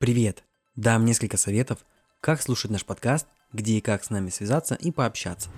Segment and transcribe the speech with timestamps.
[0.00, 0.44] Привет!
[0.76, 1.80] Дам несколько советов,
[2.22, 5.50] как слушать наш подкаст, где и как с нами связаться и пообщаться.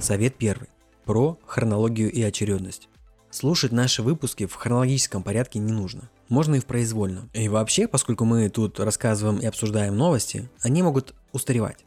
[0.00, 0.70] Совет первый.
[1.04, 2.88] Про хронологию и очередность.
[3.28, 6.08] Слушать наши выпуски в хронологическом порядке не нужно.
[6.30, 7.28] Можно и в произвольном.
[7.34, 11.84] И вообще, поскольку мы тут рассказываем и обсуждаем новости, они могут устаревать.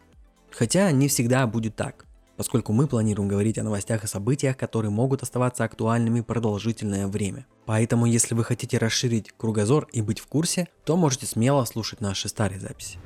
[0.52, 2.06] Хотя не всегда будет так
[2.38, 7.46] поскольку мы планируем говорить о новостях и событиях, которые могут оставаться актуальными продолжительное время.
[7.66, 12.30] Поэтому, если вы хотите расширить кругозор и быть в курсе, то можете смело слушать наши
[12.30, 13.00] старые записи.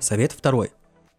[0.00, 0.72] Совет второй.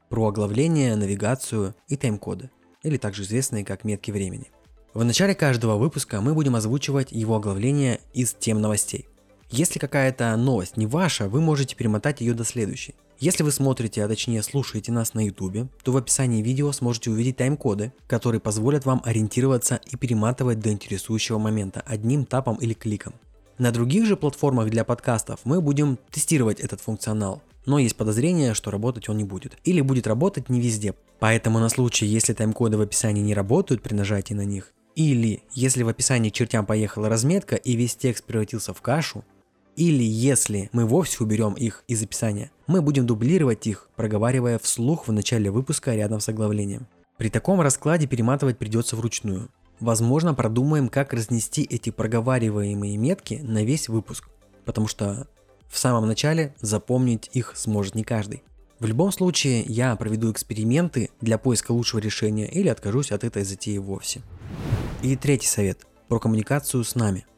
[0.10, 2.50] Про оглавление, навигацию и тайм-коды,
[2.84, 4.52] или также известные как метки времени.
[4.94, 9.08] В начале каждого выпуска мы будем озвучивать его оглавление из тем новостей.
[9.50, 12.96] Если какая-то новость не ваша, вы можете перемотать ее до следующей.
[13.20, 17.38] Если вы смотрите, а точнее слушаете нас на YouTube, то в описании видео сможете увидеть
[17.38, 23.16] тайм-коды, которые позволят вам ориентироваться и перематывать до интересующего момента одним тапом или кликом.
[23.58, 28.70] На других же платформах для подкастов мы будем тестировать этот функционал, но есть подозрение, что
[28.70, 29.58] работать он не будет.
[29.64, 30.94] Или будет работать не везде.
[31.18, 35.82] Поэтому на случай, если тайм-коды в описании не работают при нажатии на них, или если
[35.82, 39.24] в описании чертям поехала разметка и весь текст превратился в кашу,
[39.78, 45.12] или если мы вовсе уберем их из описания, мы будем дублировать их, проговаривая вслух в
[45.12, 46.88] начале выпуска рядом с оглавлением.
[47.18, 49.50] При таком раскладе перематывать придется вручную.
[49.80, 54.30] Возможно, продумаем, как разнести эти проговариваемые метки на весь выпуск,
[54.66, 55.28] потому что
[55.70, 58.44] в самом начале запомнить их сможет не каждый.
[58.80, 63.78] В любом случае, я проведу эксперименты для поиска лучшего решения или откажусь от этой затеи
[63.78, 64.22] вовсе.
[65.04, 67.28] И третий совет про коммуникацию с нами–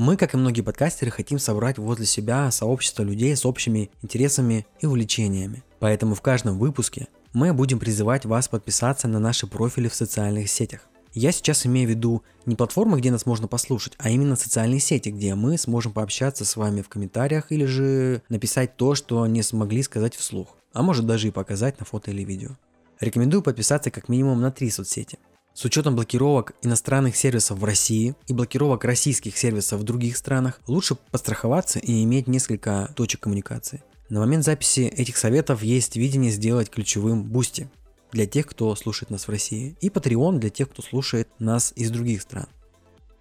[0.00, 4.86] мы, как и многие подкастеры, хотим собрать возле себя сообщество людей с общими интересами и
[4.86, 5.62] увлечениями.
[5.78, 10.88] Поэтому в каждом выпуске мы будем призывать вас подписаться на наши профили в социальных сетях.
[11.12, 15.10] Я сейчас имею в виду не платформы, где нас можно послушать, а именно социальные сети,
[15.10, 19.82] где мы сможем пообщаться с вами в комментариях или же написать то, что не смогли
[19.82, 22.52] сказать вслух, а может даже и показать на фото или видео.
[23.00, 25.18] Рекомендую подписаться как минимум на три соцсети.
[25.60, 30.94] С учетом блокировок иностранных сервисов в России и блокировок российских сервисов в других странах, лучше
[30.94, 33.82] подстраховаться и иметь несколько точек коммуникации.
[34.08, 37.68] На момент записи этих советов есть видение сделать ключевым Boosty
[38.10, 41.90] для тех, кто слушает нас в России, и Patreon для тех, кто слушает нас из
[41.90, 42.46] других стран.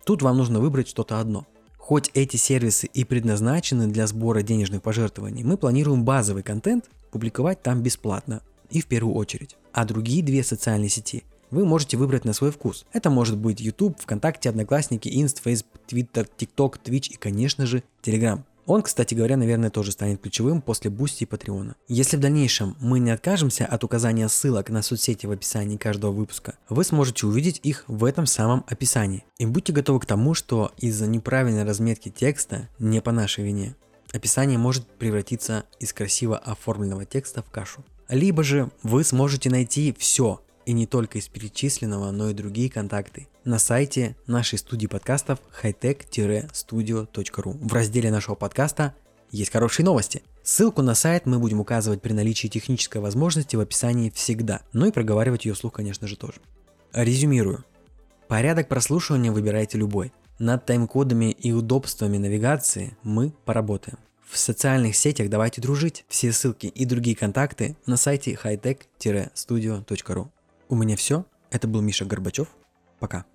[0.05, 1.45] Тут вам нужно выбрать что-то одно.
[1.77, 7.83] Хоть эти сервисы и предназначены для сбора денежных пожертвований, мы планируем базовый контент публиковать там
[7.83, 9.57] бесплатно и в первую очередь.
[9.73, 12.85] А другие две социальные сети вы можете выбрать на свой вкус.
[12.93, 18.41] Это может быть YouTube, ВКонтакте, Одноклассники, Инст, Facebook, Twitter, TikTok, Twitch и, конечно же, Telegram.
[18.69, 21.75] Он, кстати говоря, наверное, тоже станет ключевым после Boosty и Патреона.
[21.87, 26.53] Если в дальнейшем мы не откажемся от указания ссылок на соцсети в описании каждого выпуска,
[26.69, 29.23] вы сможете увидеть их в этом самом описании.
[29.39, 33.75] И будьте готовы к тому, что из-за неправильной разметки текста, не по нашей вине,
[34.13, 37.83] описание может превратиться из красиво оформленного текста в кашу.
[38.07, 43.27] Либо же вы сможете найти все, и не только из перечисленного, но и другие контакты
[43.43, 47.57] на сайте нашей студии подкастов hightech-studio.ru.
[47.59, 48.93] В разделе нашего подкаста
[49.31, 50.21] есть хорошие новости.
[50.43, 54.91] Ссылку на сайт мы будем указывать при наличии технической возможности в описании всегда, ну и
[54.91, 56.35] проговаривать ее вслух, конечно же, тоже.
[56.93, 57.65] Резюмирую.
[58.27, 60.13] Порядок прослушивания выбирайте любой.
[60.37, 63.97] Над тайм-кодами и удобствами навигации мы поработаем.
[64.29, 66.05] В социальных сетях давайте дружить.
[66.09, 70.29] Все ссылки и другие контакты на сайте hightech-studio.ru.
[70.71, 71.25] У меня все.
[71.49, 72.47] Это был Миша Горбачев.
[72.99, 73.25] Пока.